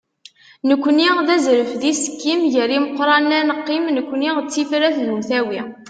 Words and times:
nekkni 0.67 1.07
d 1.27 1.29
azref 1.35 1.69
d 1.81 1.83
isekkim, 1.91 2.41
gar 2.53 2.69
imeqranen 2.77 3.33
ad 3.39 3.45
neqqim, 3.49 3.83
nekkni 3.95 4.29
d 4.43 4.45
tifrat 4.53 4.95
d 5.05 5.07
umtawi. 5.13 5.61